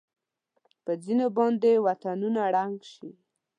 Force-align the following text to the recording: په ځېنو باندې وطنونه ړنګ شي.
په 0.83 0.91
ځېنو 1.03 1.27
باندې 1.37 1.71
وطنونه 1.87 2.41
ړنګ 2.55 2.77
شي. 2.93 3.09